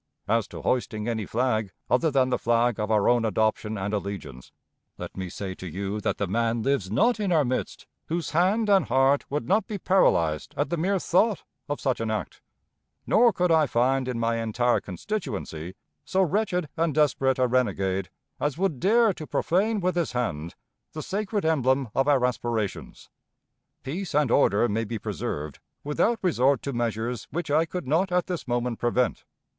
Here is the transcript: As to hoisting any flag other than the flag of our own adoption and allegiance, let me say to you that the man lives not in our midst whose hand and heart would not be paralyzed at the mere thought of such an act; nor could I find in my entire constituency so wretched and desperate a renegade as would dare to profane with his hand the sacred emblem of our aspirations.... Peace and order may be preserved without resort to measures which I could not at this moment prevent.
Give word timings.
As 0.27 0.47
to 0.47 0.63
hoisting 0.63 1.07
any 1.07 1.27
flag 1.27 1.71
other 1.87 2.09
than 2.09 2.31
the 2.31 2.39
flag 2.39 2.79
of 2.79 2.89
our 2.89 3.07
own 3.07 3.23
adoption 3.23 3.77
and 3.77 3.93
allegiance, 3.93 4.51
let 4.97 5.15
me 5.15 5.29
say 5.29 5.53
to 5.53 5.67
you 5.67 6.01
that 6.01 6.17
the 6.17 6.25
man 6.25 6.63
lives 6.63 6.89
not 6.89 7.19
in 7.19 7.31
our 7.31 7.45
midst 7.45 7.85
whose 8.07 8.31
hand 8.31 8.67
and 8.67 8.85
heart 8.85 9.29
would 9.29 9.47
not 9.47 9.67
be 9.67 9.77
paralyzed 9.77 10.55
at 10.57 10.71
the 10.71 10.75
mere 10.75 10.97
thought 10.97 11.43
of 11.69 11.79
such 11.79 11.99
an 11.99 12.09
act; 12.09 12.41
nor 13.05 13.31
could 13.31 13.51
I 13.51 13.67
find 13.67 14.07
in 14.07 14.19
my 14.19 14.37
entire 14.41 14.79
constituency 14.79 15.75
so 16.03 16.23
wretched 16.23 16.67
and 16.75 16.95
desperate 16.95 17.37
a 17.37 17.45
renegade 17.45 18.09
as 18.39 18.57
would 18.57 18.79
dare 18.79 19.13
to 19.13 19.27
profane 19.27 19.81
with 19.81 19.93
his 19.93 20.13
hand 20.13 20.55
the 20.93 21.03
sacred 21.03 21.45
emblem 21.45 21.89
of 21.93 22.07
our 22.07 22.25
aspirations.... 22.25 23.11
Peace 23.83 24.15
and 24.15 24.31
order 24.31 24.67
may 24.67 24.83
be 24.83 24.97
preserved 24.97 25.59
without 25.83 26.17
resort 26.23 26.63
to 26.63 26.73
measures 26.73 27.27
which 27.29 27.51
I 27.51 27.65
could 27.67 27.87
not 27.87 28.11
at 28.11 28.25
this 28.25 28.47
moment 28.47 28.79
prevent. 28.79 29.25